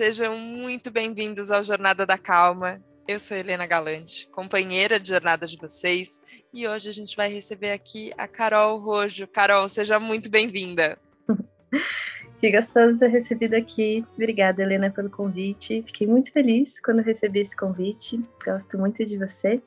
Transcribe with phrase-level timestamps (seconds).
[0.00, 2.82] sejam muito bem-vindos ao Jornada da Calma.
[3.06, 6.22] Eu sou Helena Galante, companheira de jornada de vocês,
[6.54, 9.26] e hoje a gente vai receber aqui a Carol Rojo.
[9.26, 10.98] Carol, seja muito bem-vinda.
[12.38, 14.02] Que gostoso ser recebida aqui.
[14.14, 15.82] Obrigada, Helena, pelo convite.
[15.82, 18.18] Fiquei muito feliz quando recebi esse convite.
[18.42, 19.60] Gosto muito de você.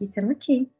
[0.00, 0.70] E estamos aqui.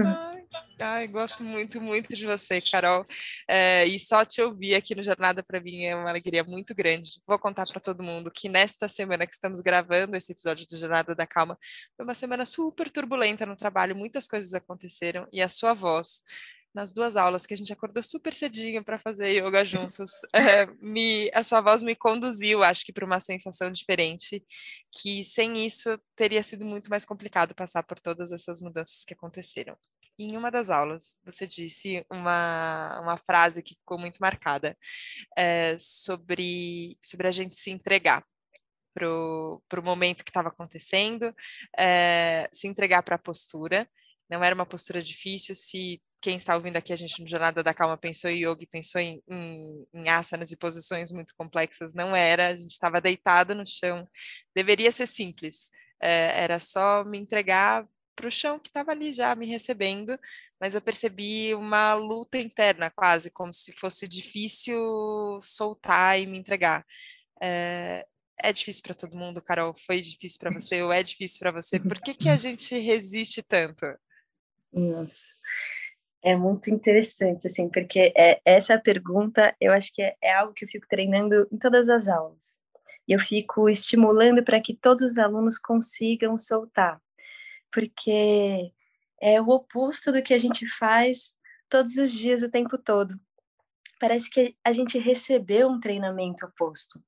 [0.00, 0.37] Ai,
[0.78, 3.06] ai, gosto muito, muito de você, Carol.
[3.48, 7.20] É, e só te ouvir aqui no Jornada para mim é uma alegria muito grande.
[7.26, 11.14] Vou contar para todo mundo que nesta semana que estamos gravando esse episódio do Jornada
[11.14, 11.58] da Calma,
[11.96, 16.22] foi uma semana super turbulenta no trabalho, muitas coisas aconteceram e a sua voz
[16.78, 21.28] nas duas aulas que a gente acordou super cedinho para fazer yoga juntos, é, me,
[21.34, 24.44] a sua voz me conduziu, acho que, para uma sensação diferente,
[24.92, 29.76] que sem isso teria sido muito mais complicado passar por todas essas mudanças que aconteceram.
[30.16, 34.76] Em uma das aulas, você disse uma, uma frase que ficou muito marcada
[35.36, 38.24] é, sobre, sobre a gente se entregar
[38.94, 41.34] para o momento que estava acontecendo,
[41.76, 43.88] é, se entregar para a postura.
[44.30, 47.74] Não era uma postura difícil, se quem está ouvindo aqui a gente no Jornada da
[47.74, 52.48] Calma pensou em yoga pensou em, em, em asanas e posições muito complexas, não era,
[52.48, 54.06] a gente estava deitado no chão,
[54.54, 57.86] deveria ser simples, é, era só me entregar
[58.18, 60.18] para o chão que estava ali já me recebendo,
[60.60, 66.84] mas eu percebi uma luta interna quase, como se fosse difícil soltar e me entregar.
[67.40, 68.04] É,
[68.40, 71.78] é difícil para todo mundo, Carol, foi difícil para você ou é difícil para você?
[71.78, 73.86] Por que, que a gente resiste tanto?
[74.72, 75.22] Nossa,
[76.22, 80.64] é muito interessante, assim, porque é, essa pergunta eu acho que é, é algo que
[80.64, 82.62] eu fico treinando em todas as aulas.
[83.06, 87.00] Eu fico estimulando para que todos os alunos consigam soltar,
[87.72, 88.72] porque
[89.20, 91.32] é o oposto do que a gente faz
[91.68, 93.14] todos os dias, o tempo todo.
[94.00, 97.00] Parece que a gente recebeu um treinamento oposto,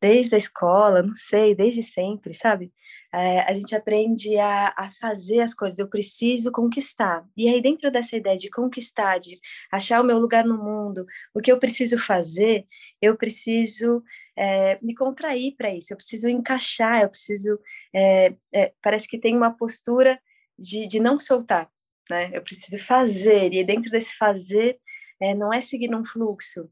[0.00, 2.72] desde a escola, não sei, desde sempre, sabe?
[3.16, 7.24] é, a gente aprende a, a, fazer as coisas, eu preciso conquistar.
[7.36, 9.38] E aí, dentro dessa ideia de conquistar, de
[9.72, 12.66] achar o meu lugar no mundo, o que eu preciso fazer,
[13.00, 14.02] eu preciso
[14.36, 17.58] é, me contrair para isso, eu preciso encaixar, eu preciso.
[17.94, 18.34] É,
[18.82, 20.20] parece que tem uma postura
[20.58, 21.70] de, de não soltar,
[22.10, 22.30] né?
[22.34, 24.78] Eu preciso fazer, e dentro desse fazer,
[25.20, 26.70] é, não é seguir um fluxo,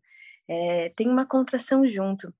[0.48, 2.32] é, tem uma contração junto.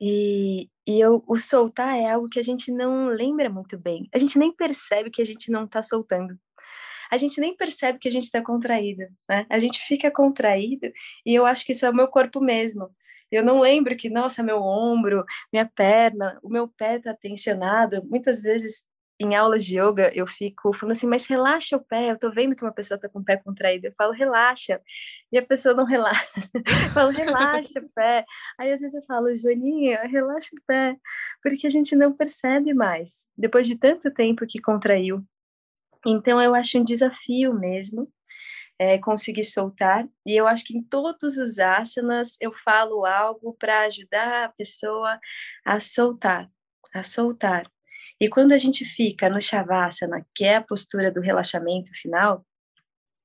[0.00, 4.08] E, e eu, o soltar é algo que a gente não lembra muito bem.
[4.12, 6.38] A gente nem percebe que a gente não está soltando.
[7.10, 9.46] A gente nem percebe que a gente está contraído, né?
[9.48, 10.90] A gente fica contraído
[11.24, 12.90] e eu acho que isso é o meu corpo mesmo.
[13.30, 18.04] Eu não lembro que, nossa, meu ombro, minha perna, o meu pé está tensionado.
[18.04, 18.82] Muitas vezes
[19.18, 22.56] em aulas de yoga, eu fico falando assim, mas relaxa o pé, eu tô vendo
[22.56, 24.80] que uma pessoa tá com o pé contraído, eu falo, relaxa,
[25.30, 28.24] e a pessoa não relaxa, eu falo, relaxa o pé,
[28.58, 30.96] aí às vezes eu falo, Joaninha, relaxa o pé,
[31.42, 35.24] porque a gente não percebe mais, depois de tanto tempo que contraiu,
[36.06, 38.12] então eu acho um desafio mesmo,
[38.78, 43.82] é, conseguir soltar, e eu acho que em todos os asanas eu falo algo para
[43.82, 45.20] ajudar a pessoa
[45.64, 46.50] a soltar,
[46.92, 47.70] a soltar,
[48.20, 52.44] e quando a gente fica no Shavasana, que é a postura do relaxamento final,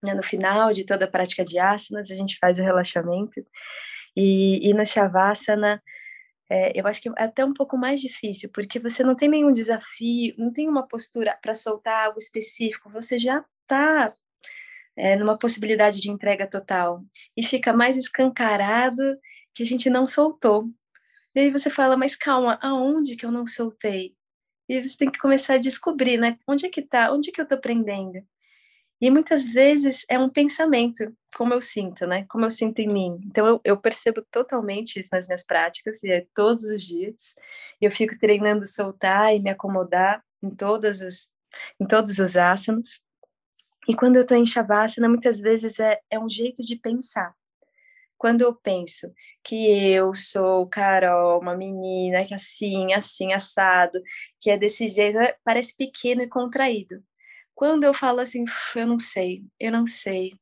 [0.03, 3.45] né, no final de toda a prática de asanas, a gente faz o relaxamento,
[4.16, 5.81] e, e no Shavasana,
[6.49, 9.51] é, eu acho que é até um pouco mais difícil, porque você não tem nenhum
[9.51, 14.16] desafio, não tem uma postura para soltar algo específico, você já está
[14.95, 17.03] é, numa possibilidade de entrega total,
[17.38, 19.17] e fica mais escancarado
[19.53, 20.69] que a gente não soltou.
[21.35, 24.16] E aí você fala, mas calma, aonde que eu não soltei?
[24.69, 26.38] E você tem que começar a descobrir, né?
[26.47, 27.12] Onde é que tá?
[27.12, 28.24] Onde é que eu tô aprendendo?
[29.02, 32.25] E muitas vezes é um pensamento, como eu sinto, né?
[32.30, 33.19] Como eu sinto em mim.
[33.25, 37.35] Então eu, eu percebo totalmente isso nas minhas práticas, e é todos os dias.
[37.81, 41.29] Eu fico treinando soltar e me acomodar em todas as
[41.79, 43.02] em todos os asanas.
[43.88, 47.34] E quando eu estou em Shavasana, muitas vezes é, é um jeito de pensar
[48.19, 49.11] quando eu penso
[49.43, 49.55] que
[49.93, 54.01] eu sou Carol, uma menina que assim, assim, assado,
[54.41, 57.01] que é desse jeito, é, parece pequeno e contraído.
[57.55, 58.45] Quando eu falo assim,
[58.75, 60.33] eu não sei, eu não sei,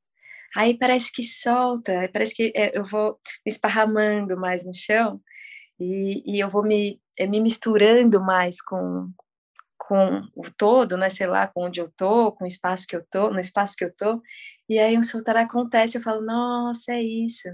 [0.55, 5.21] aí parece que solta, parece que é, eu vou me esparramando mais no chão
[5.79, 9.11] e, e eu vou me, é, me misturando mais com,
[9.77, 13.05] com o todo, né, sei lá, com onde eu tô, com o espaço que eu
[13.11, 14.21] tô, no espaço que eu tô,
[14.69, 17.49] e aí um soltar acontece, eu falo, nossa, é isso,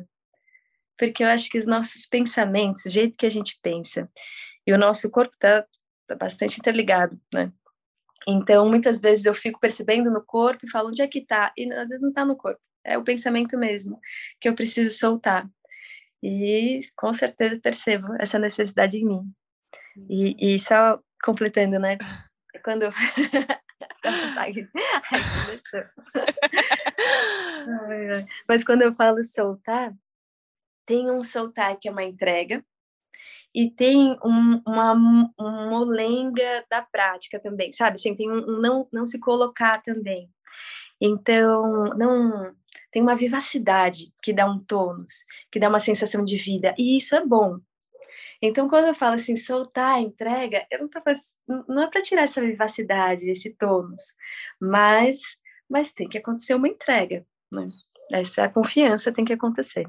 [0.97, 4.09] porque eu acho que os nossos pensamentos, o jeito que a gente pensa,
[4.65, 5.65] e o nosso corpo está
[6.07, 7.51] tá bastante interligado, né?
[8.27, 11.51] Então, muitas vezes eu fico percebendo no corpo e falo, onde é que está?
[11.57, 13.99] E às vezes não está no corpo, é o pensamento mesmo,
[14.39, 15.49] que eu preciso soltar.
[16.21, 19.33] E com certeza percebo essa necessidade em mim.
[20.09, 21.97] E, e só completando, né?
[22.63, 22.83] Quando
[28.47, 29.93] Mas quando eu falo soltar,
[30.85, 32.63] tem um soltar que é uma entrega,
[33.53, 34.93] e tem um, uma,
[35.37, 37.95] uma molenga da prática também, sabe?
[37.95, 40.29] Assim, tem um, um, não, não se colocar também.
[40.99, 42.55] Então, não
[42.91, 47.15] tem uma vivacidade que dá um tônus, que dá uma sensação de vida, e isso
[47.15, 47.59] é bom.
[48.41, 50.99] Então, quando eu falo assim, soltar entrega, eu não, tô,
[51.67, 54.01] não é para tirar essa vivacidade, esse tônus,
[54.59, 55.19] mas,
[55.69, 57.67] mas tem que acontecer uma entrega, né?
[58.11, 59.85] Essa confiança tem que acontecer.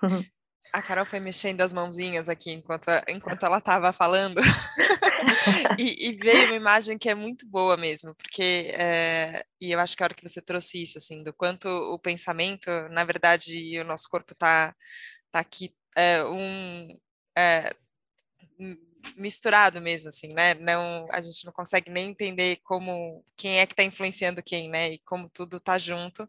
[0.72, 4.40] A Carol foi mexendo as mãozinhas aqui enquanto, enquanto ela estava falando.
[5.78, 9.96] e, e, veio uma imagem que é muito boa mesmo, porque, é, e eu acho
[9.96, 13.84] que a hora que você trouxe isso, assim, do quanto o pensamento, na verdade, o
[13.84, 14.74] nosso corpo está
[15.32, 16.96] tá aqui, é, um,
[17.36, 17.72] é,
[19.16, 20.54] misturado mesmo, assim, né?
[20.54, 24.92] Não, a gente não consegue nem entender como, quem é que está influenciando quem, né?
[24.92, 26.28] E como tudo está junto.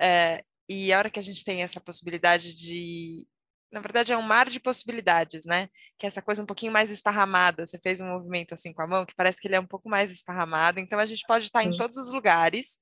[0.00, 3.26] É, e a hora que a gente tem essa possibilidade de
[3.72, 5.68] na verdade é um mar de possibilidades, né?
[6.00, 7.66] Que é essa coisa um pouquinho mais esparramada.
[7.66, 9.86] Você fez um movimento assim com a mão que parece que ele é um pouco
[9.86, 10.80] mais esparramado.
[10.80, 12.78] Então a gente pode estar em todos os lugares.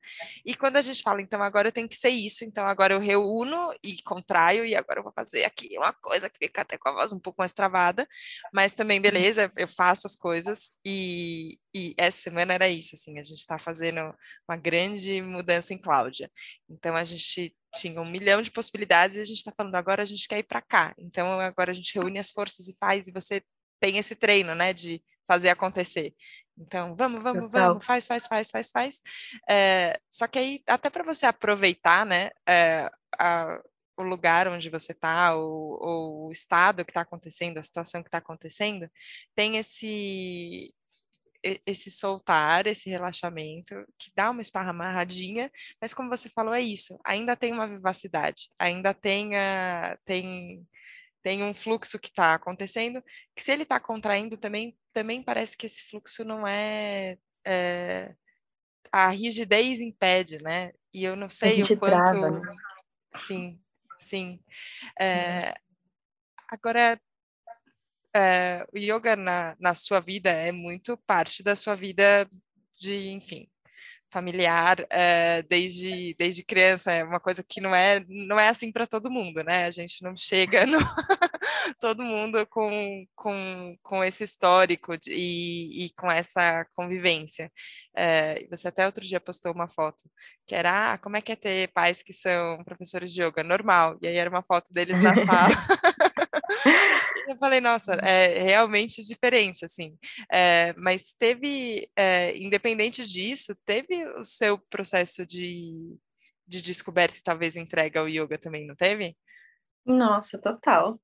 [0.46, 3.00] E quando a gente fala, então agora eu tenho que ser isso, então agora eu
[3.00, 6.90] reúno e contraio e agora eu vou fazer aqui uma coisa que fica até com
[6.90, 8.06] a voz um pouco mais travada,
[8.52, 13.22] mas também beleza, eu faço as coisas e, e essa semana era isso, assim, a
[13.24, 14.14] gente está fazendo
[14.48, 16.30] uma grande mudança em Cláudia.
[16.68, 20.06] Então a gente tinha um milhão de possibilidades e a gente está falando agora a
[20.06, 20.94] gente quer ir para cá.
[20.98, 23.42] Então agora a gente reúne as forças e faz e você
[23.80, 26.14] tem esse treino, né, de fazer acontecer.
[26.56, 27.68] Então vamos, vamos, Total.
[27.68, 29.02] vamos, faz, faz, faz, faz, faz.
[29.48, 33.60] É, só que aí até para você aproveitar, né, é, a,
[33.96, 38.18] o lugar onde você está, o, o estado que está acontecendo, a situação que está
[38.18, 38.90] acontecendo,
[39.34, 40.72] tem esse
[41.64, 45.50] esse soltar, esse relaxamento, que dá uma esparramadinha,
[45.80, 50.66] mas como você falou, é isso, ainda tem uma vivacidade, ainda tem, a, tem,
[51.22, 53.02] tem um fluxo que está acontecendo,
[53.34, 58.14] que se ele está contraindo também, também parece que esse fluxo não é, é,
[58.92, 60.72] a rigidez impede, né?
[60.92, 61.94] E eu não sei o quanto...
[61.94, 62.56] Trava, né?
[63.14, 63.60] Sim,
[63.98, 64.40] sim.
[65.00, 65.54] É,
[66.48, 67.00] agora,
[68.14, 72.28] é, o yoga na, na sua vida é muito parte da sua vida
[72.78, 73.48] de, enfim,
[74.10, 78.86] familiar é, desde, desde criança é uma coisa que não é não é assim para
[78.86, 79.66] todo mundo né?
[79.66, 80.78] A gente não chega no
[81.80, 87.50] todo mundo com, com, com esse histórico de, e, e com essa convivência.
[87.94, 90.04] É, você até outro dia postou uma foto
[90.46, 93.42] que era ah, como é que é ter pais que são professores de yoga?
[93.42, 93.98] Normal.
[94.00, 95.54] E aí era uma foto deles na sala
[97.28, 99.96] eu falei, nossa, é realmente diferente, assim.
[100.30, 105.96] É, mas teve, é, independente disso, teve o seu processo de,
[106.46, 109.16] de descoberta e talvez entrega ao yoga também, não teve?
[109.84, 111.00] Nossa, total.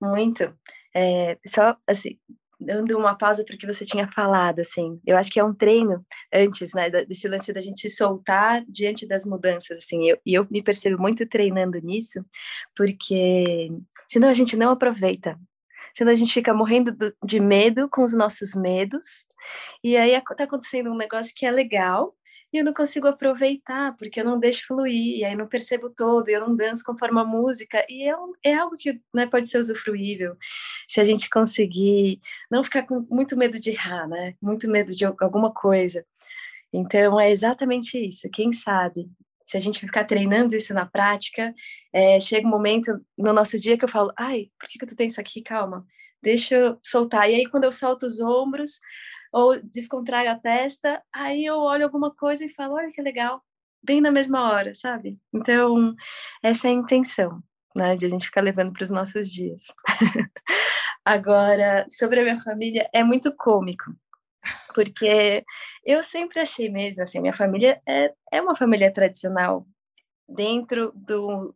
[0.00, 0.56] Muito.
[0.94, 2.18] É, só, assim,
[2.60, 5.54] dando uma pausa para o que você tinha falado, assim, eu acho que é um
[5.54, 10.34] treino antes, né, desse lance da gente se soltar diante das mudanças, assim, eu, e
[10.34, 12.24] eu me percebo muito treinando nisso,
[12.76, 13.70] porque
[14.10, 15.38] senão a gente não aproveita,
[15.96, 19.06] senão a gente fica morrendo de medo com os nossos medos,
[19.82, 22.14] e aí está acontecendo um negócio que é legal,
[22.52, 26.28] e eu não consigo aproveitar, porque eu não deixo fluir, e aí não percebo todo,
[26.28, 28.14] eu não danço conforme a música, e é,
[28.44, 30.36] é algo que né, pode ser usufruível,
[30.88, 34.34] se a gente conseguir não ficar com muito medo de errar, né?
[34.42, 36.04] Muito medo de alguma coisa.
[36.72, 38.28] Então, é exatamente isso.
[38.32, 39.08] Quem sabe,
[39.46, 41.54] se a gente ficar treinando isso na prática,
[41.92, 44.96] é, chega um momento no nosso dia que eu falo, ai, por que, que tu
[44.96, 45.42] tem isso aqui?
[45.42, 45.84] Calma,
[46.22, 47.28] deixa eu soltar.
[47.30, 48.80] E aí, quando eu solto os ombros,
[49.32, 53.42] ou descontraio a testa, aí eu olho alguma coisa e falo, olha que legal,
[53.82, 55.18] bem na mesma hora, sabe?
[55.32, 55.94] Então,
[56.42, 57.42] essa é a intenção,
[57.74, 59.62] né, de a gente ficar levando para os nossos dias.
[61.04, 63.94] Agora, sobre a minha família, é muito cômico,
[64.74, 65.44] porque
[65.84, 69.66] eu sempre achei mesmo, assim, minha família é, é uma família tradicional,
[70.28, 71.54] dentro do...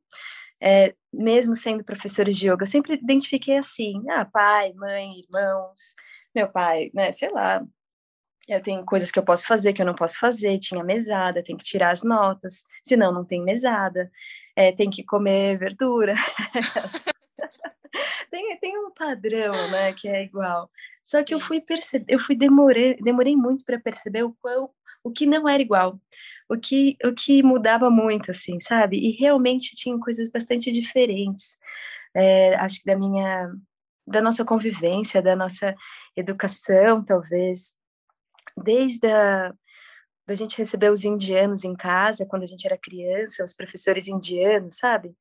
[0.61, 5.95] É, mesmo sendo professores de yoga, eu sempre identifiquei assim, ah, pai, mãe, irmãos,
[6.35, 7.65] meu pai, né, sei lá,
[8.49, 11.57] eu tenho coisas que eu posso fazer, que eu não posso fazer, tinha mesada, tem
[11.57, 14.11] que tirar as notas, senão não tem mesada,
[14.57, 16.15] é, tem que comer verdura.
[18.31, 20.71] tem, tem um padrão, né, que é igual.
[21.03, 25.11] Só que eu fui perceber, eu fui demorei, demorei muito para perceber o qual, o
[25.11, 26.01] que não era igual,
[26.49, 28.99] o que, o que mudava muito, assim, sabe?
[28.99, 31.59] E realmente tinham coisas bastante diferentes
[32.15, 33.53] é, acho que da minha,
[34.07, 35.75] da nossa convivência, da nossa
[36.17, 37.75] educação, talvez,
[38.57, 39.55] desde a
[40.27, 44.77] da gente receber os indianos em casa quando a gente era criança, os professores indianos,
[44.77, 45.15] sabe?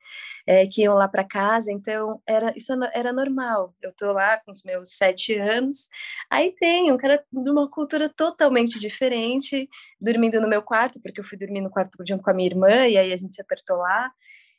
[0.47, 3.73] É, que iam lá para casa, então era isso era normal.
[3.81, 5.89] Eu tô lá com os meus sete anos,
[6.29, 9.69] aí tem um cara de uma cultura totalmente diferente,
[10.01, 12.87] dormindo no meu quarto, porque eu fui dormir no quarto junto com a minha irmã,
[12.87, 14.11] e aí a gente se apertou lá,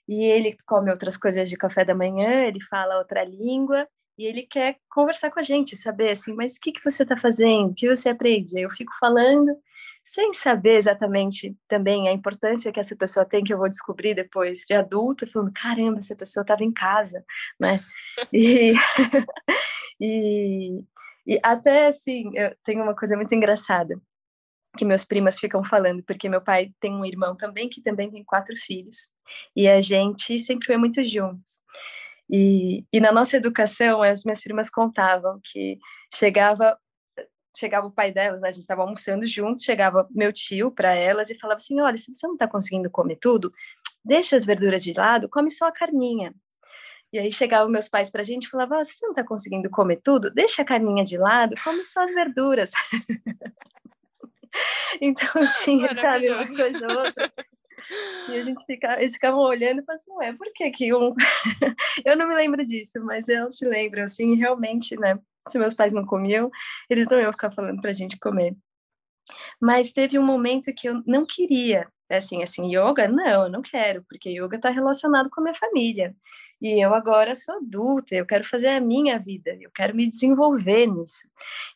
[0.09, 4.43] e ele come outras coisas de café da manhã, ele fala outra língua, e ele
[4.43, 7.71] quer conversar com a gente, saber assim, mas o que, que você está fazendo?
[7.71, 8.61] O que você aprende?
[8.61, 9.57] Eu fico falando,
[10.05, 14.61] sem saber exatamente também a importância que essa pessoa tem, que eu vou descobrir depois
[14.61, 17.25] de adulta, falando, caramba, essa pessoa estava em casa,
[17.59, 17.81] né?
[18.33, 18.75] E,
[20.01, 20.85] e,
[21.27, 24.01] e até assim, eu tenho uma coisa muito engraçada
[24.77, 28.25] que meus primas ficam falando, porque meu pai tem um irmão também que também tem
[28.25, 29.13] quatro filhos,
[29.55, 31.63] e a gente sempre foi muito juntos.
[32.31, 35.79] E, e na nossa educação, as minhas primas contavam que
[36.15, 36.79] chegava
[37.57, 41.31] chegava o pai delas, né, a gente estava almoçando juntos, chegava meu tio para elas
[41.31, 43.53] e falava assim, olha, se você não está conseguindo comer tudo,
[44.05, 46.35] deixa as verduras de lado, come só a carninha.
[47.13, 49.23] E aí chegavam meus pais para a gente e falavam, oh, se você não está
[49.23, 52.73] conseguindo comer tudo, deixa a carninha de lado, come só as verduras.
[55.01, 55.29] então
[55.63, 57.33] tinha, sabe, uma coisa ou outra.
[58.29, 61.15] E a gente ficava, eles ficavam olhando e falavam assim, ué, por que que um...
[62.05, 65.93] eu não me lembro disso, mas eu se lembro, assim, realmente, né, se meus pais
[65.93, 66.51] não comiam,
[66.89, 68.57] eles não iam ficar falando para a gente comer.
[69.61, 74.05] Mas teve um momento que eu não queria, assim, assim, yoga, não, eu não quero,
[74.09, 76.15] porque yoga está relacionado com a minha família.
[76.61, 80.87] E eu agora sou adulta, eu quero fazer a minha vida, eu quero me desenvolver
[80.87, 81.29] nisso.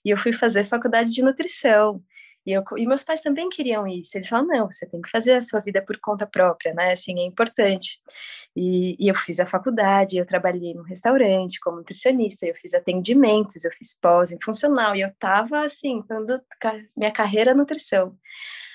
[0.05, 2.03] E eu fui fazer faculdade de nutrição.
[2.49, 4.17] E, eu, e meus pais também queriam isso.
[4.17, 6.93] Eles falaram, não, você tem que fazer a sua vida por conta própria, né?
[6.93, 8.01] Assim, é importante.
[8.57, 13.67] E, e eu fiz a faculdade, eu trabalhei num restaurante como nutricionista, eu fiz atendimentos,
[13.67, 16.41] eu fiz pós em funcional, e eu estava, assim, dando
[16.97, 18.17] minha carreira nutrição.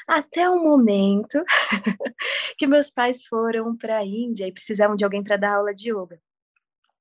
[0.08, 1.44] Até o momento
[2.60, 5.90] que meus pais foram para a Índia e precisavam de alguém para dar aula de
[5.90, 6.22] yoga.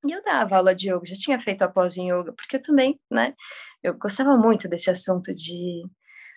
[0.07, 2.63] E eu dava aula de yoga, já tinha feito a pós em yoga, porque eu
[2.63, 3.35] também, né,
[3.83, 5.83] eu gostava muito desse assunto de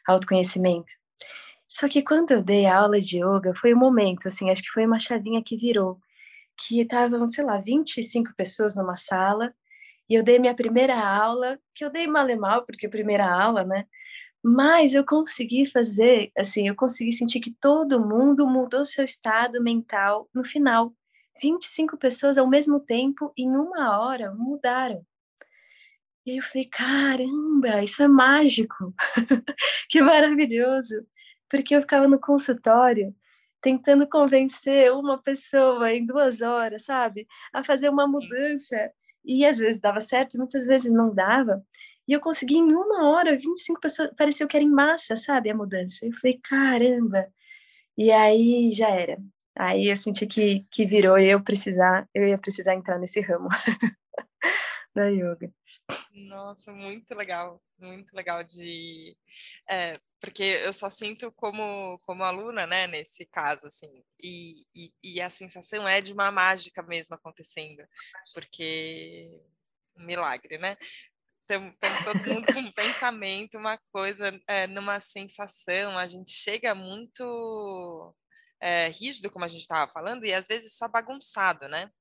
[0.07, 0.91] autoconhecimento.
[1.67, 4.69] Só que quando eu dei a aula de yoga, foi um momento, assim, acho que
[4.69, 5.99] foi uma chavinha que virou,
[6.57, 9.53] que estavam, sei lá, 25 pessoas numa sala,
[10.09, 13.63] e eu dei minha primeira aula, que eu dei mal e mal, porque primeira aula,
[13.63, 13.85] né?
[14.43, 20.29] Mas eu consegui fazer, assim, eu consegui sentir que todo mundo mudou seu estado mental
[20.33, 20.93] no final.
[21.41, 25.03] 25 pessoas ao mesmo tempo, em uma hora, mudaram.
[26.25, 28.93] E aí eu falei, caramba, isso é mágico,
[29.89, 31.05] que maravilhoso,
[31.49, 33.15] porque eu ficava no consultório
[33.61, 38.91] tentando convencer uma pessoa em duas horas, sabe, a fazer uma mudança,
[39.23, 41.63] e às vezes dava certo, muitas vezes não dava,
[42.07, 45.55] e eu consegui em uma hora, 25 pessoas, pareceu que era em massa, sabe, a
[45.55, 46.05] mudança.
[46.05, 47.27] Eu falei, caramba,
[47.97, 49.17] e aí já era.
[49.55, 53.49] Aí eu senti que, que virou eu precisar, eu ia precisar entrar nesse ramo
[54.95, 55.51] da yoga.
[56.11, 59.15] Nossa, muito legal, muito legal de.
[59.69, 65.21] É, porque eu só sinto como, como aluna, né, nesse caso, assim, e, e, e
[65.21, 67.83] a sensação é de uma mágica mesmo acontecendo,
[68.33, 69.41] porque
[69.97, 70.77] um milagre, né?
[71.47, 71.59] Tem
[72.03, 78.15] todo mundo com um pensamento, uma coisa, é, numa sensação, a gente chega muito
[78.59, 81.91] é, rígido, como a gente estava falando, e às vezes só bagunçado, né?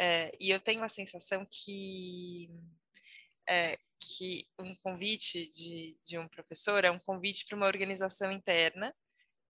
[0.00, 2.48] É, e eu tenho a sensação que
[3.48, 8.94] é, que um convite de, de um professor é um convite para uma organização interna,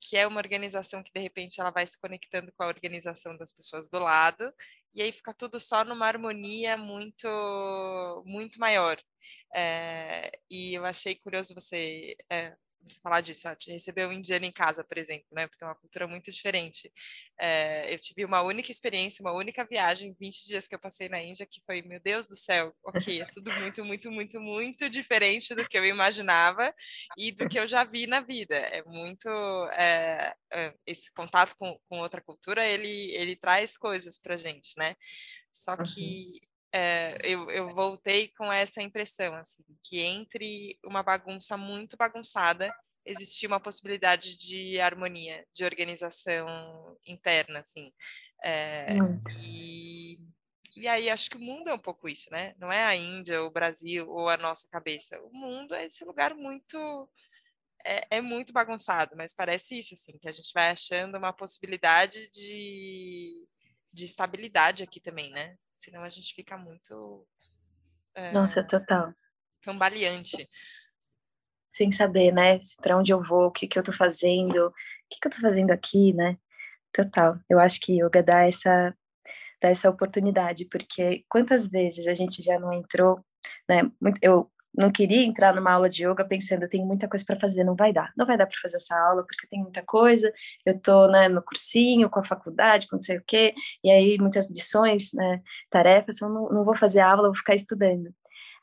[0.02, 3.52] que é uma organização que de repente ela vai se conectando com a organização das
[3.52, 4.54] pessoas do lado,
[4.94, 7.28] e aí fica tudo só numa harmonia muito
[8.26, 9.02] muito maior.
[9.56, 12.56] É, e eu achei curioso você é,
[12.88, 15.48] você falar disso, ó, de receber um indiano em casa, por exemplo, né?
[15.48, 16.92] Porque é uma cultura muito diferente.
[17.40, 21.22] É, eu tive uma única experiência, uma única viagem, 20 dias que eu passei na
[21.22, 25.56] Índia, que foi, meu Deus do céu, ok, é tudo muito, muito, muito, muito diferente
[25.56, 26.74] do que eu imaginava
[27.18, 28.56] e do que eu já vi na vida.
[28.56, 29.30] É muito.
[29.78, 30.36] É,
[30.86, 34.96] esse contato com, com outra cultura, ele, ele traz coisas pra gente, né?
[35.52, 41.56] Só que uhum é, eu, eu voltei com essa impressão, assim, que entre uma bagunça
[41.56, 42.74] muito bagunçada
[43.06, 47.94] existia uma possibilidade de harmonia, de organização interna, assim.
[48.44, 48.96] É,
[49.40, 50.18] e,
[50.76, 52.56] e aí acho que o mundo é um pouco isso, né?
[52.58, 55.22] Não é a Índia, o Brasil ou a nossa cabeça.
[55.22, 57.08] O mundo é esse lugar muito
[57.86, 62.30] é, é, muito bagunçado, mas parece isso, assim, que a gente vai achando uma possibilidade
[62.30, 63.43] de,
[63.94, 65.56] de estabilidade aqui também, né?
[65.72, 67.28] Senão a gente fica muito.
[68.16, 69.14] É, Nossa, total.
[69.62, 70.50] Cambaleante.
[71.70, 72.60] Sem saber, né?
[72.82, 74.74] Para onde eu vou, o que, que eu tô fazendo, o
[75.10, 76.38] que, que eu tô fazendo aqui, né?
[76.92, 77.40] Total.
[77.50, 78.96] Eu acho que yoga dá essa,
[79.62, 83.24] dá essa oportunidade, porque quantas vezes a gente já não entrou,
[83.68, 83.82] né?
[84.22, 87.64] Eu não queria entrar numa aula de yoga pensando, eu tenho muita coisa para fazer,
[87.64, 88.12] não vai dar.
[88.18, 90.32] Não vai dar para fazer essa aula porque tem muita coisa.
[90.66, 93.54] Eu tô, né, no cursinho, com a faculdade, com não sei o quê,
[93.84, 98.14] e aí muitas lições, né, tarefas, eu não, não vou fazer aula, vou ficar estudando.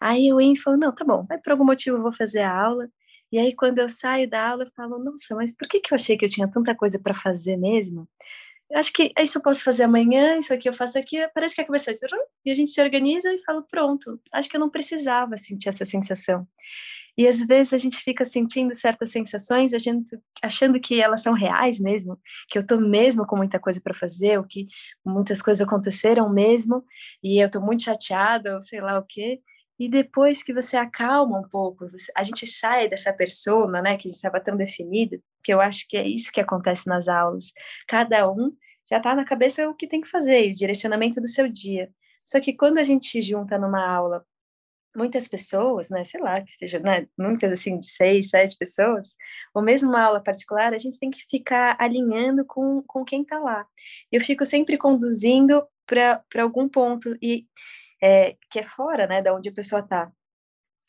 [0.01, 2.41] Aí eu entro e falo, não, tá bom, mas por algum motivo eu vou fazer
[2.41, 2.89] a aula.
[3.33, 5.97] E aí quando eu saio da aula, eu falo, nossa, mas por que que eu
[5.97, 8.09] achei que eu tinha tanta coisa para fazer mesmo?
[8.75, 11.65] Acho que isso eu posso fazer amanhã, isso aqui eu faço aqui, parece que a
[11.65, 12.01] cabeça faz,
[12.45, 15.85] e a gente se organiza e fala, pronto, acho que eu não precisava sentir essa
[15.85, 16.47] sensação.
[17.19, 21.35] E às vezes a gente fica sentindo certas sensações, a gente, achando que elas são
[21.35, 24.67] reais mesmo, que eu estou mesmo com muita coisa para fazer, ou que
[25.05, 26.85] muitas coisas aconteceram mesmo,
[27.23, 29.41] e eu estou muito chateada, ou sei lá o quê.
[29.81, 34.07] E depois que você acalma um pouco, você, a gente sai dessa persona, né, que
[34.07, 37.47] a gente estava tão definido, que eu acho que é isso que acontece nas aulas.
[37.89, 38.55] Cada um
[38.91, 41.91] já está na cabeça o que tem que fazer, o direcionamento do seu dia.
[42.23, 44.23] Só que quando a gente junta numa aula,
[44.95, 49.17] muitas pessoas, né, sei lá, que seja, né, muitas assim, de seis, sete pessoas,
[49.55, 53.39] ou mesmo uma aula particular, a gente tem que ficar alinhando com, com quem está
[53.39, 53.67] lá.
[54.13, 57.47] Eu fico sempre conduzindo para algum ponto, e
[58.03, 60.11] é, que é fora, né, da onde a pessoa está.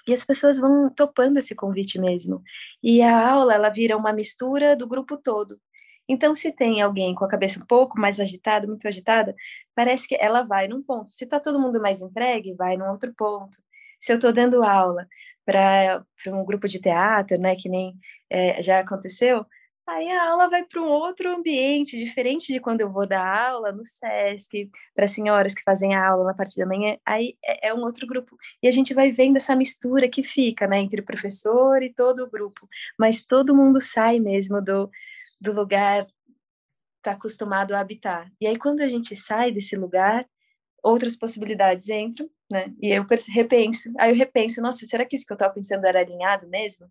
[0.08, 2.42] E as pessoas vão topando esse convite mesmo.
[2.82, 5.60] E a aula, ela vira uma mistura do grupo todo.
[6.08, 9.36] Então, se tem alguém com a cabeça um pouco mais agitada, muito agitada,
[9.76, 11.12] parece que ela vai num ponto.
[11.12, 13.58] Se está todo mundo mais entregue, vai num outro ponto.
[14.00, 15.08] Se eu estou dando aula
[15.46, 17.96] para um grupo de teatro, né, que nem
[18.30, 19.46] é, já aconteceu,
[19.92, 23.74] Aí a aula vai para um outro ambiente, diferente de quando eu vou dar aula
[23.74, 27.74] no SESC, para senhoras que fazem a aula na parte da manhã, aí é, é,
[27.74, 28.38] um outro grupo.
[28.64, 32.24] E a gente vai vendo essa mistura que fica, né, entre o professor e todo
[32.24, 32.70] o grupo.
[32.98, 34.90] Mas todo mundo sai mesmo do,
[35.42, 36.08] do lugar
[36.98, 38.32] está acostumado a habitar.
[38.40, 40.26] E aí quando a gente sai desse lugar,
[40.82, 42.74] outras possibilidades entram, né?
[42.82, 46.00] E eu repenso, aí eu repenso, nossa, será que isso que eu estava pensando era
[46.00, 46.88] alinhado mesmo?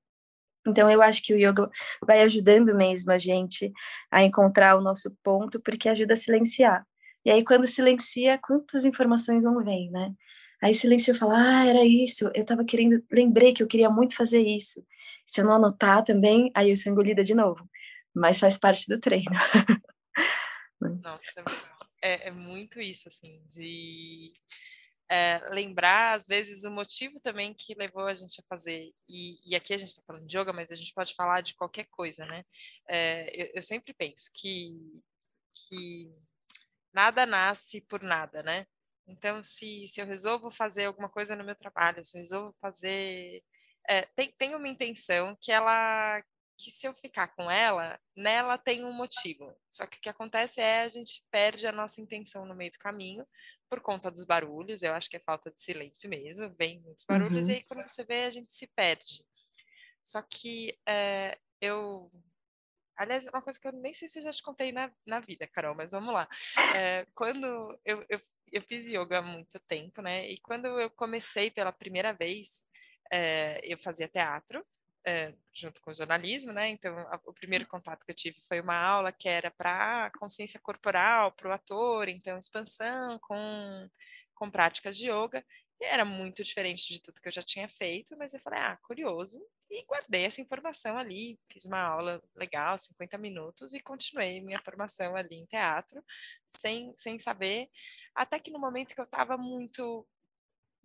[0.66, 1.70] Então, eu acho que o yoga
[2.06, 3.72] vai ajudando mesmo a gente
[4.10, 6.86] a encontrar o nosso ponto, porque ajuda a silenciar.
[7.24, 10.12] E aí, quando silencia, quantas informações não vêm, né?
[10.62, 14.14] Aí silencia e fala, ah, era isso, eu estava querendo, lembrei que eu queria muito
[14.14, 14.84] fazer isso.
[15.26, 17.68] Se eu não anotar também, aí eu sou engolida de novo.
[18.14, 19.30] Mas faz parte do treino.
[20.80, 21.42] Nossa,
[22.02, 24.32] é, é muito isso, assim, de
[25.10, 28.92] é, lembrar, às vezes, o motivo também que levou a gente a fazer.
[29.08, 31.54] E, e aqui a gente está falando de yoga, mas a gente pode falar de
[31.54, 32.44] qualquer coisa, né?
[32.88, 35.02] É, eu, eu, sempre penso que,
[35.52, 36.08] que
[36.92, 38.66] nada nasce por nada, né?
[39.04, 43.42] Então, se, se eu resolvo fazer alguma coisa no meu trabalho, se eu resolvo fazer.
[43.88, 46.22] É, tem, tem uma intenção que ela
[46.56, 49.50] que se eu ficar com ela, nela tem um motivo.
[49.70, 52.78] Só que o que acontece é a gente perde a nossa intenção no meio do
[52.78, 53.26] caminho
[53.70, 54.82] por conta dos barulhos.
[54.82, 57.52] Eu acho que é falta de silêncio mesmo, vem muitos barulhos uhum.
[57.52, 59.24] e aí quando você vê a gente se perde.
[60.02, 62.10] Só que é, eu
[62.96, 65.46] Aliás, uma coisa que eu nem sei se eu já te contei na, na vida,
[65.46, 66.28] Carol, mas vamos lá.
[66.76, 67.46] É, quando
[67.82, 68.20] eu, eu,
[68.52, 70.28] eu, fiz yoga há muito tempo, né?
[70.28, 72.66] E quando eu comecei pela primeira vez,
[73.10, 74.62] é, eu fazia teatro,
[75.06, 76.68] é, junto com o jornalismo, né?
[76.68, 80.60] Então, a, o primeiro contato que eu tive foi uma aula que era para consciência
[80.60, 83.88] corporal, para o ator, então expansão com,
[84.34, 85.44] com práticas de yoga.
[85.80, 88.78] E era muito diferente de tudo que eu já tinha feito, mas eu falei, ah,
[88.82, 94.60] curioso, e guardei essa informação ali, fiz uma aula legal, 50 minutos, e continuei minha
[94.60, 96.04] formação ali em teatro,
[96.46, 97.70] sem, sem saber,
[98.14, 100.06] até que no momento que eu estava muito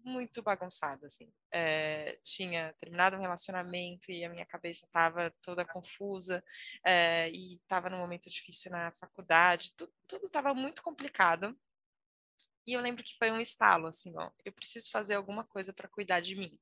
[0.05, 1.33] muito bagunçada, assim.
[1.51, 6.43] É, tinha terminado um relacionamento e a minha cabeça estava toda confusa
[6.85, 11.57] é, e estava num momento difícil na faculdade, tudo estava muito complicado.
[12.67, 15.87] E eu lembro que foi um estalo, assim, ó, eu preciso fazer alguma coisa para
[15.87, 16.59] cuidar de mim.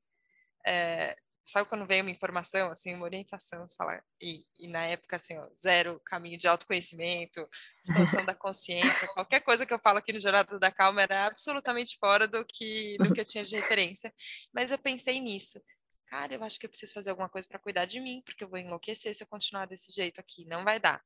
[0.65, 5.17] É, sabe quando vem uma informação, assim, uma orientação, você fala, e, e na época,
[5.17, 7.47] assim, ó, zero caminho de autoconhecimento,
[7.83, 11.97] expansão da consciência, qualquer coisa que eu falo aqui no Jornada da Calma era absolutamente
[11.97, 14.13] fora do que, do que eu tinha de referência,
[14.53, 15.61] mas eu pensei nisso.
[16.07, 18.49] Cara, eu acho que eu preciso fazer alguma coisa para cuidar de mim, porque eu
[18.49, 21.01] vou enlouquecer se eu continuar desse jeito aqui, não vai dar.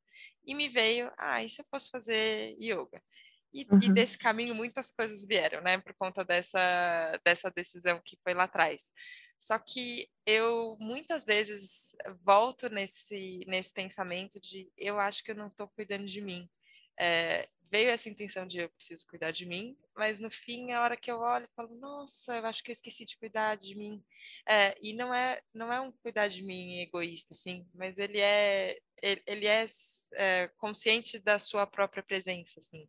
[0.46, 3.02] E me veio, ah, e se eu fosse fazer yoga?
[3.54, 3.80] E, uhum.
[3.82, 8.44] e, desse caminho muitas coisas vieram, né, por conta dessa, dessa decisão que foi lá
[8.44, 8.92] atrás.
[9.40, 15.48] Só que eu muitas vezes volto nesse, nesse pensamento de eu acho que eu não
[15.48, 16.50] estou cuidando de mim.
[17.00, 20.98] É, veio essa intenção de eu preciso cuidar de mim, mas no fim, a hora
[20.98, 24.04] que eu olho, eu falo, nossa, eu acho que eu esqueci de cuidar de mim.
[24.48, 28.80] É, e não é, não é um cuidar de mim egoísta, assim, mas ele é,
[29.02, 29.66] ele, ele é,
[30.14, 32.88] é consciente da sua própria presença, assim.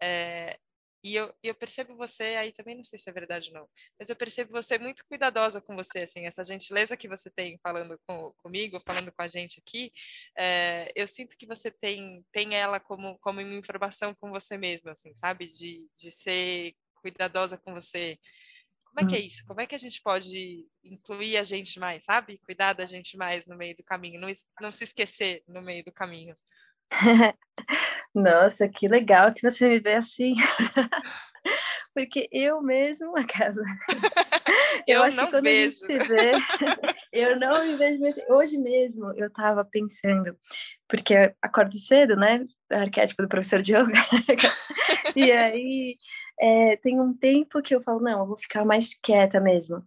[0.00, 0.58] É,
[1.02, 4.10] e eu, eu percebo você, aí também não sei se é verdade ou não, mas
[4.10, 8.32] eu percebo você muito cuidadosa com você, assim, essa gentileza que você tem falando com,
[8.42, 9.92] comigo, falando com a gente aqui,
[10.36, 14.92] é, eu sinto que você tem, tem ela como, como uma informação com você mesma,
[14.92, 15.46] assim, sabe?
[15.46, 18.18] De, de ser cuidadosa com você.
[18.84, 19.26] Como é que é hum.
[19.26, 19.44] isso?
[19.46, 22.38] Como é que a gente pode incluir a gente mais, sabe?
[22.44, 24.28] Cuidar da gente mais no meio do caminho, não,
[24.60, 26.36] não se esquecer no meio do caminho.
[28.14, 30.34] Nossa, que legal que você me vê assim.
[31.94, 33.62] Porque eu mesmo, a casa.
[34.86, 35.84] Eu, eu acho não que quando vejo.
[35.84, 36.32] a gente se vê,
[37.12, 38.22] eu não me vejo mesmo.
[38.30, 40.36] Hoje mesmo eu estava pensando,
[40.88, 42.46] porque eu acordo cedo, né?
[42.70, 43.92] Arquétipo do professor de yoga.
[45.14, 45.96] e aí
[46.40, 49.84] é, tem um tempo que eu falo, não, eu vou ficar mais quieta mesmo.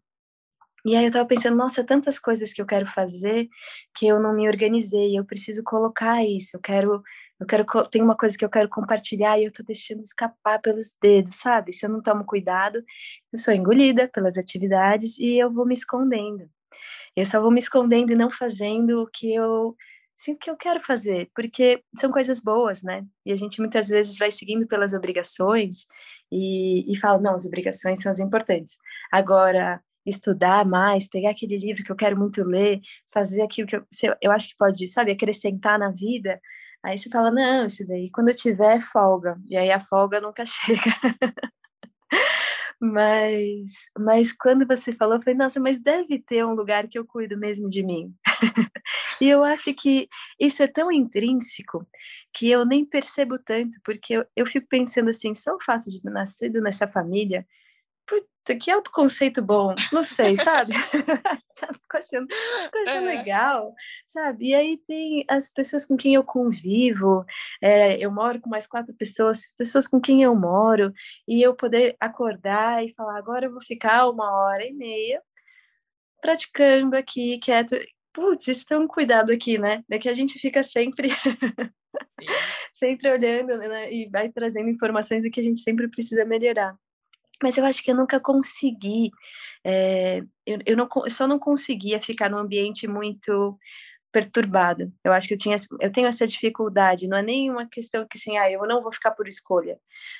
[0.85, 3.47] E aí eu tava pensando, nossa, tantas coisas que eu quero fazer
[3.95, 7.01] que eu não me organizei, eu preciso colocar isso, eu quero
[7.39, 10.95] eu quero tem uma coisa que eu quero compartilhar e eu tô deixando escapar pelos
[11.01, 11.73] dedos, sabe?
[11.73, 12.83] Se eu não tomo cuidado,
[13.31, 16.49] eu sou engolida pelas atividades e eu vou me escondendo.
[17.15, 19.75] Eu só vou me escondendo e não fazendo o que eu
[20.15, 23.05] sinto que eu quero fazer, porque são coisas boas, né?
[23.25, 25.85] E a gente muitas vezes vai seguindo pelas obrigações
[26.31, 28.77] e, e fala, não, as obrigações são as importantes.
[29.11, 32.79] Agora, estudar mais, pegar aquele livro que eu quero muito ler,
[33.11, 33.85] fazer aquilo que eu,
[34.21, 36.39] eu acho que pode, sabe, acrescentar na vida.
[36.83, 40.43] Aí você fala, não, isso daí, quando eu tiver folga, e aí a folga nunca
[40.45, 40.91] chega.
[42.79, 47.05] mas, mas quando você falou, eu falei, nossa, mas deve ter um lugar que eu
[47.05, 48.13] cuido mesmo de mim.
[49.21, 51.87] e eu acho que isso é tão intrínseco
[52.33, 56.01] que eu nem percebo tanto, porque eu, eu fico pensando assim, só o fato de
[56.01, 57.45] ter nascido nessa família
[58.05, 60.73] puta, que autoconceito bom, não sei, sabe?
[61.59, 62.27] Já fico achando
[62.71, 63.73] coisa legal,
[64.07, 64.49] sabe?
[64.49, 67.25] E aí tem as pessoas com quem eu convivo,
[67.61, 70.93] é, eu moro com mais quatro pessoas, pessoas com quem eu moro,
[71.27, 75.21] e eu poder acordar e falar, agora eu vou ficar uma hora e meia
[76.21, 77.75] praticando aqui, quieto.
[78.13, 79.83] Putz, isso tem um cuidado aqui, né?
[79.89, 81.09] É que a gente fica sempre
[82.73, 83.91] sempre olhando né?
[83.91, 86.75] e vai trazendo informações do que a gente sempre precisa melhorar
[87.41, 89.11] mas eu acho que eu nunca consegui,
[89.63, 93.57] é, eu, eu, não, eu só não conseguia ficar num ambiente muito
[94.11, 94.93] perturbado.
[95.03, 97.07] Eu acho que eu tinha, eu tenho essa dificuldade.
[97.07, 99.79] Não é nem uma questão que assim, ah, eu não vou ficar por escolha,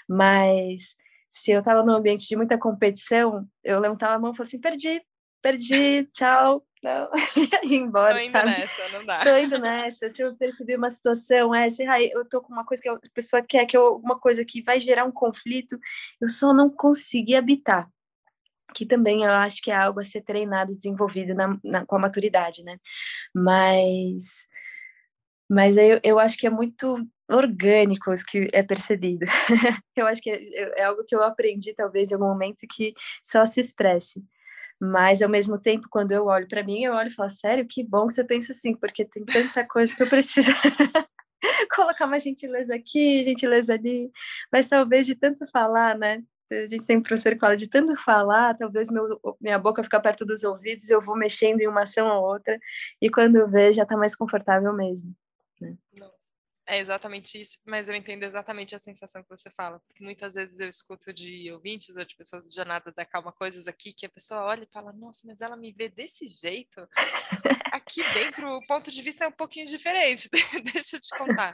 [0.10, 0.96] mas
[1.30, 4.60] se eu estava num ambiente de muita competição, eu levantava a mão e falava assim,
[4.60, 5.02] perdi,
[5.42, 7.10] perdi, tchau, não,
[7.64, 8.50] embora, Tô indo sabe?
[8.50, 9.20] nessa, não dá.
[9.24, 12.84] Tô indo nessa, se eu perceber uma situação, é, se eu tô com uma coisa
[12.84, 15.80] que a pessoa quer, que eu, uma coisa que vai gerar um conflito,
[16.20, 17.90] eu só não consegui habitar,
[18.74, 22.00] que também eu acho que é algo a ser treinado, desenvolvido na, na com a
[22.00, 22.78] maturidade, né?
[23.34, 24.46] Mas,
[25.50, 26.98] mas eu, eu acho que é muito
[27.30, 29.26] orgânico os que é percebido.
[29.96, 32.94] eu acho que é, é algo que eu aprendi, talvez, em algum momento, que
[33.24, 34.22] só se expresse.
[34.86, 37.82] Mas, ao mesmo tempo, quando eu olho para mim, eu olho e falo, sério, que
[37.82, 40.52] bom que você pensa assim, porque tem tanta coisa que eu preciso
[41.74, 44.12] colocar uma gentileza aqui, gentileza ali.
[44.52, 46.22] Mas talvez de tanto falar, né?
[46.52, 49.08] A gente tem um professor que fala de tanto falar, talvez meu,
[49.40, 52.60] minha boca fica perto dos ouvidos, eu vou mexendo em uma ação ou outra,
[53.02, 55.16] e quando vejo, já está mais confortável mesmo.
[55.62, 55.78] Né?
[55.98, 56.13] Nossa.
[56.66, 60.62] É exatamente isso, mas eu entendo exatamente a sensação que você fala, porque muitas vezes
[60.62, 64.10] eu escuto de ouvintes ou de pessoas de jornada da calma coisas aqui que a
[64.10, 66.88] pessoa olha e fala, nossa, mas ela me vê desse jeito.
[67.70, 70.30] Aqui dentro o ponto de vista é um pouquinho diferente,
[70.74, 71.54] deixa eu te contar.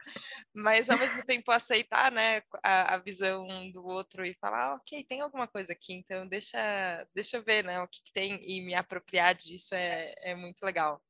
[0.53, 5.21] Mas ao mesmo tempo aceitar, né, a, a visão do outro e falar, ok, tem
[5.21, 6.59] alguma coisa aqui, então deixa,
[7.15, 10.61] deixa eu ver, né, o que, que tem e me apropriar disso é, é muito
[10.63, 11.01] legal.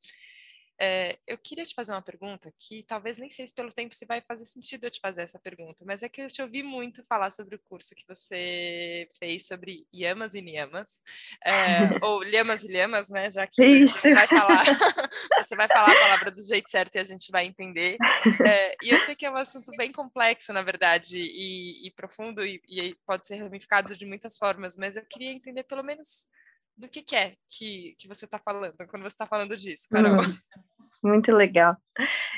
[0.82, 4.06] É, eu queria te fazer uma pergunta que talvez nem sei se pelo tempo se
[4.06, 7.04] vai fazer sentido eu te fazer essa pergunta, mas é que eu te ouvi muito
[7.04, 11.02] falar sobre o curso que você fez sobre yamas e niyamas,
[11.44, 11.52] é,
[12.02, 13.30] ou lhamas e lhamas, né?
[13.30, 14.00] Já que Isso.
[14.00, 14.64] você vai falar,
[15.44, 17.98] você vai falar a palavra do jeito certo e a gente vai entender.
[18.46, 22.46] É, e eu sei que é um assunto bem complexo, na verdade, e, e profundo,
[22.46, 26.30] e, e pode ser ramificado de muitas formas, mas eu queria entender pelo menos
[26.80, 30.22] do que, que é que, que você está falando quando você está falando disso, Carol.
[30.24, 30.38] Hum,
[31.04, 31.76] muito legal.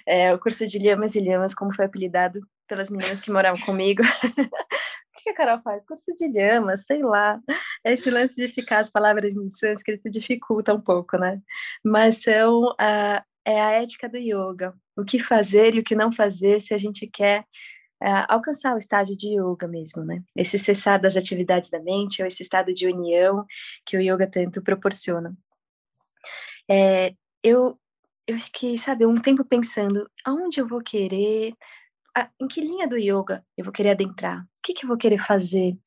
[0.08, 4.02] É, o curso de Lhamas e Lhamas, como foi apelidado pelas meninas que moravam comigo.
[4.24, 5.86] o que a Carol faz?
[5.86, 7.40] Curso de Lhamas, sei lá.
[7.84, 11.42] É esse lance de ficar as palavras em sânscrito dificulta um pouco, né?
[11.84, 14.74] Mas são a, é a ética do yoga.
[14.96, 17.46] O que fazer e o que não fazer se a gente quer
[18.02, 20.24] é, alcançar o estágio de yoga mesmo, né?
[20.36, 23.46] Esse cessar das atividades da mente, ou esse estado de união
[23.86, 25.36] que o yoga tanto proporciona.
[26.70, 27.78] É, eu,
[28.28, 31.54] eu fiquei, sabe, um tempo pensando aonde eu vou querer,
[32.16, 34.98] a, em que linha do yoga eu vou querer adentrar, o que, que eu vou
[34.98, 35.78] querer fazer.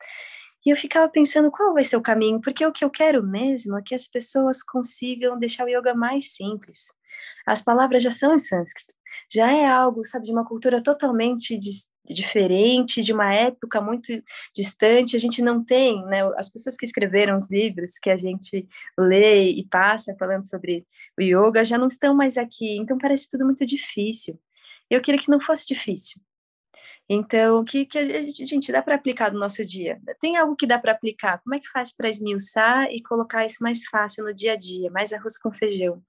[0.67, 3.79] E eu ficava pensando qual vai ser o caminho, porque o que eu quero mesmo
[3.79, 6.87] é que as pessoas consigam deixar o yoga mais simples.
[7.47, 8.95] As palavras já são em sânscrito,
[9.31, 11.59] já é algo, sabe, de uma cultura totalmente
[12.07, 14.13] diferente, de uma época muito
[14.55, 15.17] distante.
[15.17, 19.51] A gente não tem, né, as pessoas que escreveram os livros que a gente lê
[19.51, 20.87] e passa falando sobre
[21.19, 24.39] o yoga já não estão mais aqui, então parece tudo muito difícil.
[24.91, 26.21] Eu queria que não fosse difícil.
[27.09, 30.01] Então, o que, que a gente dá para aplicar no nosso dia?
[30.21, 31.39] Tem algo que dá para aplicar?
[31.43, 34.91] Como é que faz para esmiuçar e colocar isso mais fácil no dia a dia,
[34.91, 36.03] mais arroz com feijão?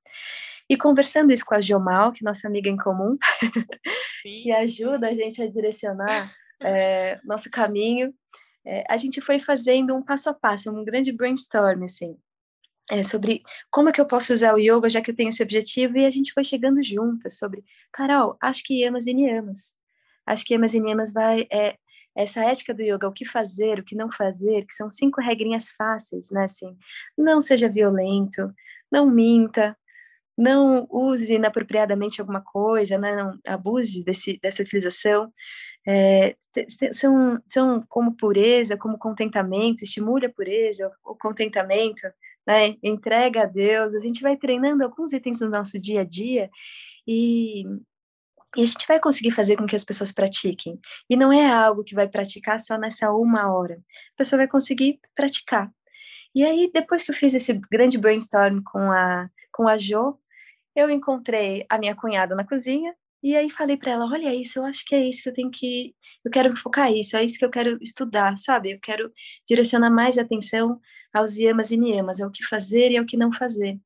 [0.69, 3.17] E conversando isso com a Geomal, que é nossa amiga em comum,
[4.23, 8.13] que ajuda a gente a direcionar é, nosso caminho,
[8.65, 12.17] é, a gente foi fazendo um passo a passo, um grande brainstorm, assim,
[12.89, 15.43] é, sobre como é que eu posso usar o yoga, já que eu tenho esse
[15.43, 19.75] objetivo, e a gente foi chegando juntas sobre, Carol, acho que yamas e niyamas.
[20.25, 21.77] Acho que yamas e niyamas vai, é,
[22.15, 25.69] essa ética do yoga, o que fazer, o que não fazer, que são cinco regrinhas
[25.71, 26.75] fáceis, né, assim,
[27.17, 28.53] não seja violento,
[28.91, 29.77] não minta,
[30.37, 35.31] não use inapropriadamente alguma coisa, né, não abuse desse, dessa utilização,
[35.87, 36.35] é,
[36.91, 42.01] são, são como pureza, como contentamento, estimule a pureza, o contentamento,
[42.45, 46.49] né, entrega a Deus, a gente vai treinando alguns itens no nosso dia a dia
[47.07, 47.63] e,
[48.55, 50.79] e a gente vai conseguir fazer com que as pessoas pratiquem.
[51.09, 53.75] E não é algo que vai praticar só nessa uma hora.
[53.75, 55.71] A pessoa vai conseguir praticar.
[56.33, 60.19] E aí, depois que eu fiz esse grande brainstorm com a, com a Jo,
[60.75, 64.65] eu encontrei a minha cunhada na cozinha e aí falei para ela, olha isso, eu
[64.65, 67.45] acho que é isso que eu tenho que, eu quero focar isso, é isso que
[67.45, 68.73] eu quero estudar, sabe?
[68.73, 69.11] Eu quero
[69.47, 70.79] direcionar mais atenção
[71.13, 73.79] aos yamas e niyamas, é o que fazer e é o que não fazer.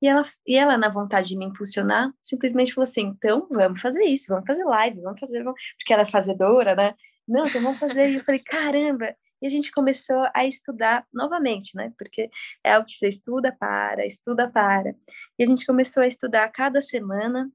[0.00, 4.04] E ela, e ela, na vontade de me impulsionar, simplesmente falou assim: então vamos fazer
[4.04, 5.60] isso, vamos fazer live, vamos fazer, vamos...
[5.78, 6.94] porque ela é fazedora, né?
[7.26, 8.10] Não, então vamos fazer.
[8.10, 11.92] E eu falei: caramba, e a gente começou a estudar novamente, né?
[11.98, 12.30] Porque
[12.64, 14.94] é algo que você estuda para, estuda para.
[15.38, 17.50] E a gente começou a estudar cada semana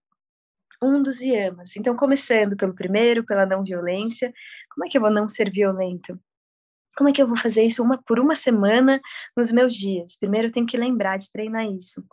[0.82, 1.76] um dos yamas.
[1.76, 4.34] Então, começando pelo primeiro, pela não violência.
[4.74, 6.20] Como é que eu vou não ser violento?
[6.96, 9.00] Como é que eu vou fazer isso uma por uma semana
[9.36, 10.18] nos meus dias?
[10.18, 12.04] Primeiro eu tenho que lembrar de treinar isso.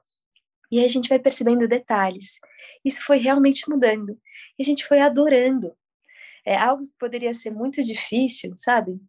[0.70, 2.38] E aí a gente vai percebendo detalhes.
[2.84, 4.18] Isso foi realmente mudando.
[4.58, 5.72] E a gente foi adorando.
[6.44, 9.00] É algo que poderia ser muito difícil, sabe?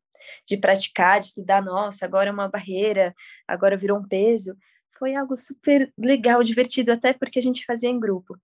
[0.47, 3.13] De praticar, de estudar, nossa, agora é uma barreira,
[3.47, 4.55] agora virou um peso,
[4.97, 8.37] foi algo super legal, divertido, até porque a gente fazia em grupo.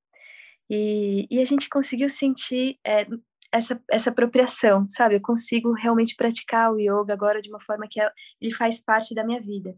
[0.69, 3.05] E, e a gente conseguiu sentir é,
[3.51, 5.15] essa, essa apropriação, sabe?
[5.15, 7.99] Eu consigo realmente praticar o yoga agora de uma forma que
[8.41, 9.75] ele faz parte da minha vida.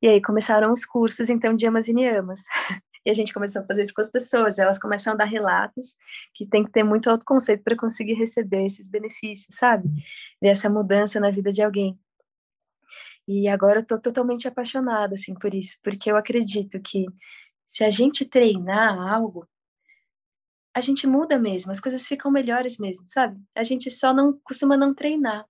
[0.00, 2.40] E aí começaram os cursos, então, de amas e niyamas.
[3.04, 5.96] E a gente começou a fazer isso com as pessoas, elas começam a dar relatos
[6.32, 9.88] que tem que ter muito autoconceito para conseguir receber esses benefícios, sabe?
[10.40, 11.98] Dessa mudança na vida de alguém.
[13.26, 17.06] E agora eu estou totalmente apaixonada, assim, por isso, porque eu acredito que
[17.66, 19.48] se a gente treinar algo,
[20.74, 23.40] a gente muda mesmo, as coisas ficam melhores mesmo, sabe?
[23.54, 25.46] A gente só não costuma não treinar.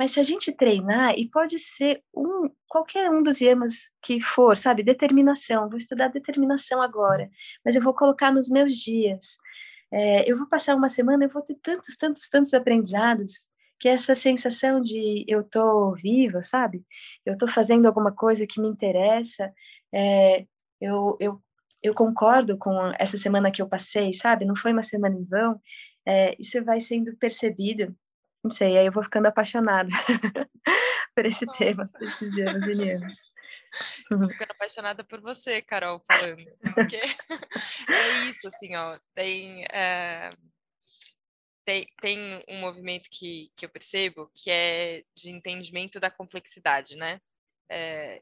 [0.00, 4.56] Mas se a gente treinar, e pode ser um, qualquer um dos yamas que for,
[4.56, 4.82] sabe?
[4.82, 5.68] Determinação.
[5.68, 7.28] Vou estudar determinação agora,
[7.62, 9.36] mas eu vou colocar nos meus dias.
[9.92, 13.46] É, eu vou passar uma semana, eu vou ter tantos, tantos, tantos aprendizados
[13.78, 16.82] que essa sensação de eu tô viva, sabe?
[17.26, 19.52] Eu tô fazendo alguma coisa que me interessa.
[19.92, 20.46] É,
[20.80, 21.42] eu, eu,
[21.82, 24.46] eu concordo com essa semana que eu passei, sabe?
[24.46, 25.60] Não foi uma semana em vão.
[26.06, 27.94] É, isso vai sendo percebido
[28.42, 29.90] não sei, aí eu vou ficando apaixonada
[31.14, 31.58] por esse Nossa.
[31.58, 33.18] tema, por esses anos e anos.
[34.08, 36.44] Tô ficando apaixonada por você, Carol, falando.
[36.74, 36.96] Porque
[37.88, 38.98] é isso, assim, ó.
[39.14, 40.32] Tem, é,
[41.64, 47.20] tem, tem um movimento que, que eu percebo que é de entendimento da complexidade, né?
[47.68, 48.20] É,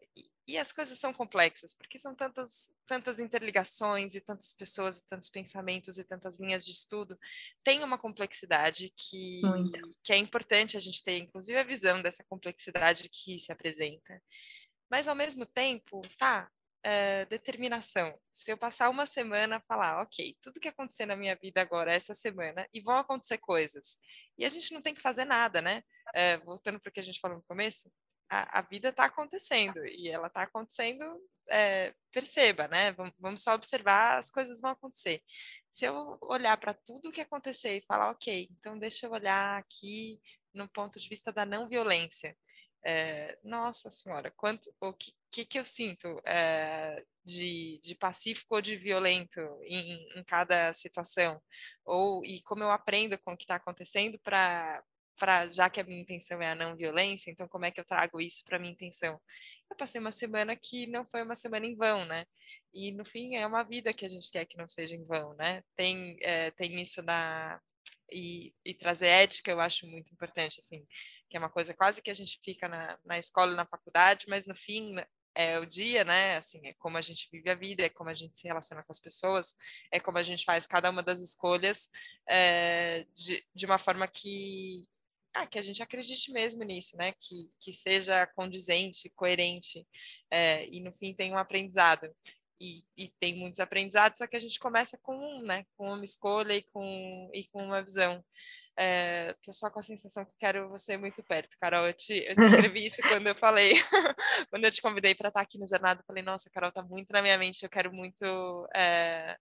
[0.49, 5.29] e as coisas são complexas, porque são tantas, tantas interligações e tantas pessoas e tantos
[5.29, 7.19] pensamentos e tantas linhas de estudo.
[7.63, 9.43] Tem uma complexidade que,
[10.03, 14.23] que é importante a gente ter, inclusive, a visão dessa complexidade que se apresenta.
[14.91, 16.51] Mas, ao mesmo tempo, tá,
[16.83, 18.19] é, determinação.
[18.33, 22.15] Se eu passar uma semana falar, ok, tudo que acontecer na minha vida agora, essa
[22.15, 23.99] semana, e vão acontecer coisas.
[24.39, 25.83] E a gente não tem que fazer nada, né?
[26.15, 27.93] É, voltando para o que a gente falou no começo,
[28.29, 31.05] a, a vida está acontecendo e ela está acontecendo,
[31.49, 32.93] é, perceba, né?
[33.19, 35.23] Vamos, só observar, as coisas vão acontecer.
[35.71, 39.59] Se eu olhar para tudo o que acontecer e falar, ok, então deixa eu olhar
[39.59, 40.21] aqui
[40.53, 42.37] no ponto de vista da não violência.
[42.85, 48.63] É, nossa senhora, quanto, o que, que, que eu sinto é, de, de pacífico ou
[48.63, 51.43] de violento em, em cada situação?
[51.85, 54.83] Ou e como eu aprendo com o que está acontecendo para
[55.19, 57.85] para já que a minha intenção é a não violência, então como é que eu
[57.85, 59.21] trago isso para minha intenção?
[59.71, 62.25] Eu passei uma semana que não foi uma semana em vão, né?
[62.73, 65.35] E no fim é uma vida que a gente quer que não seja em vão,
[65.35, 65.63] né?
[65.77, 67.61] Tem é, tem isso da
[68.11, 70.87] e, e, trazer ética eu acho muito importante, assim,
[71.29, 74.47] que é uma coisa quase que a gente fica na, na escola, na faculdade, mas
[74.47, 74.95] no fim
[75.35, 76.37] é o dia, né?
[76.37, 78.91] Assim, é como a gente vive a vida, é como a gente se relaciona com
[78.91, 79.55] as pessoas,
[79.93, 81.89] é como a gente faz cada uma das escolhas
[82.29, 84.89] é, de, de uma forma que
[85.43, 87.13] ah, que a gente acredite mesmo nisso, né?
[87.13, 89.87] Que, que seja condizente, coerente,
[90.31, 92.11] é, e no fim tem um aprendizado.
[92.61, 95.65] E, e, tem muitos aprendizados, só que a gente começa com um, né?
[95.77, 98.25] Com uma escolha e com, e com uma visão.
[98.77, 101.87] É, só com a sensação que quero você muito perto, Carol.
[101.87, 103.75] Eu te, eu te escrevi isso quando eu falei,
[104.51, 106.01] quando eu te convidei para estar aqui no Jornada.
[106.01, 107.63] Eu falei, nossa, Carol, tá muito na minha mente.
[107.63, 109.37] Eu quero muito é,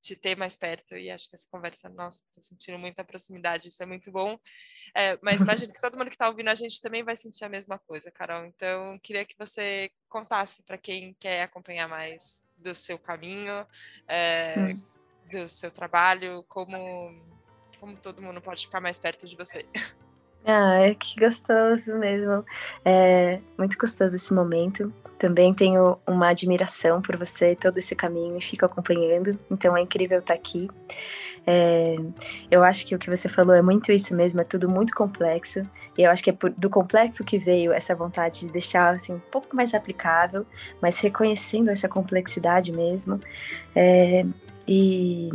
[0.00, 0.96] te ter mais perto.
[0.96, 3.68] E acho que essa conversa, nossa, tô sentindo muita proximidade.
[3.68, 4.38] Isso é muito bom.
[4.94, 7.48] É, mas imagino que todo mundo que está ouvindo a gente também vai sentir a
[7.48, 8.44] mesma coisa, Carol.
[8.46, 13.66] Então, queria que você contasse para quem quer acompanhar mais do seu caminho,
[14.08, 14.82] é, hum.
[15.30, 17.22] do seu trabalho, como,
[17.78, 19.66] como todo mundo pode ficar mais perto de você.
[20.44, 22.44] Ah, é que gostoso mesmo.
[22.84, 24.92] É muito gostoso esse momento.
[25.18, 29.38] Também tenho uma admiração por você, todo esse caminho, e fico acompanhando.
[29.50, 30.68] Então é incrível estar aqui.
[31.46, 31.96] É,
[32.50, 35.66] eu acho que o que você falou é muito isso mesmo, é tudo muito complexo.
[35.96, 39.14] E eu acho que é por, do complexo que veio essa vontade de deixar assim,
[39.14, 40.46] um pouco mais aplicável,
[40.80, 43.20] mas reconhecendo essa complexidade mesmo.
[43.74, 44.24] É,
[44.66, 45.28] e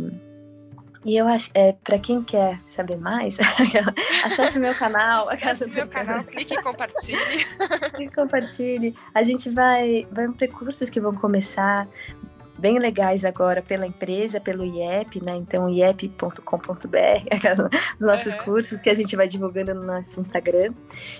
[1.06, 3.38] e eu acho, é, para quem quer saber mais,
[4.26, 5.30] acesse meu canal.
[5.30, 7.44] Acesse meu canal, clique e compartilhe.
[7.94, 8.94] clique e compartilhe.
[9.14, 11.86] A gente vai, vai ter cursos que vão começar
[12.58, 15.36] bem legais agora pela empresa, pelo IEP, né?
[15.36, 16.40] Então, iep.com.br,
[17.98, 18.42] os nossos uhum.
[18.42, 20.72] cursos que a gente vai divulgando no nosso Instagram.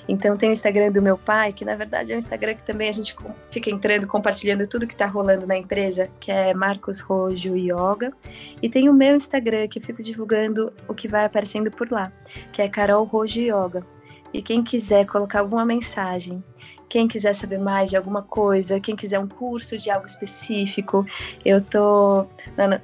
[0.08, 2.88] Então, tem o Instagram do meu pai, que na verdade é um Instagram que também
[2.88, 3.14] a gente
[3.50, 8.12] fica entrando, compartilhando tudo que está rolando na empresa, que é Marcos Rojo Yoga.
[8.62, 12.12] E tem o meu Instagram, que eu fico divulgando o que vai aparecendo por lá,
[12.52, 13.84] que é Carol Rojo Yoga.
[14.32, 16.42] E quem quiser colocar alguma mensagem
[16.88, 21.04] quem quiser saber mais de alguma coisa, quem quiser um curso de algo específico,
[21.44, 22.26] eu tô.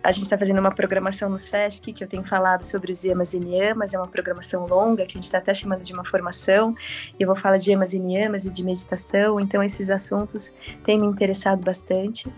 [0.02, 3.32] A gente está fazendo uma programação no SESC que eu tenho falado sobre os yamas
[3.32, 6.74] e niyamas, é uma programação longa que a gente está até chamando de uma formação.
[7.18, 10.98] E eu vou falar de yamas e niyamas e de meditação, então esses assuntos têm
[10.98, 12.32] me interessado bastante.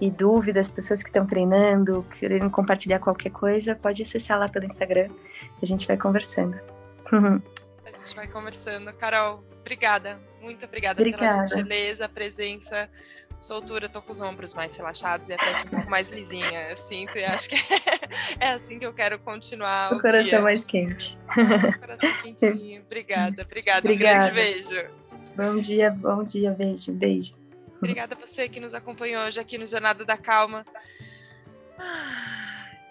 [0.00, 5.08] E dúvidas, pessoas que estão treinando, querendo compartilhar qualquer coisa, pode acessar lá pelo Instagram,
[5.60, 6.56] a gente vai conversando.
[8.00, 8.92] a gente vai conversando.
[8.92, 11.26] Carol, obrigada muito obrigada, obrigada.
[11.26, 12.88] pela gentileza, presença,
[13.38, 13.86] soltura.
[13.86, 16.70] Eu tô com os ombros mais relaxados e a testa um pouco mais lisinha.
[16.70, 17.56] Eu sinto e acho que
[18.38, 19.92] é assim que eu quero continuar.
[19.92, 20.40] O, o coração dia.
[20.40, 21.18] mais quente.
[21.28, 22.82] O coração quentinho.
[22.82, 23.80] Obrigada, obrigada.
[23.80, 23.90] obrigada.
[23.90, 24.90] Um grande beijo.
[25.36, 27.36] Bom dia, bom dia, beijo, beijo.
[27.76, 30.64] Obrigada a você que nos acompanhou hoje aqui no Jornada da Calma.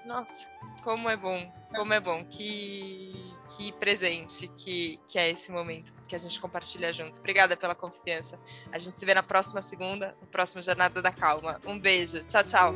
[0.05, 0.47] Nossa,
[0.87, 2.23] como é bom, como é bom.
[2.23, 7.19] Que que presente que, que é esse momento que a gente compartilha junto.
[7.19, 8.39] Obrigada pela confiança.
[8.71, 11.59] A gente se vê na próxima segunda, no próximo Jornada da Calma.
[11.65, 12.25] Um beijo.
[12.25, 12.73] Tchau, tchau.